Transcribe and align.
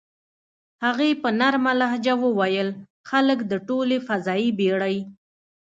هغې 0.85 1.09
په 1.21 1.29
نرمه 1.39 1.73
لهجه 1.81 2.13
وویل: 2.23 2.69
"خلک 3.09 3.39
د 3.51 3.53
ټولې 3.67 3.97
فضايي 4.07 4.49
بېړۍ. 4.59 4.97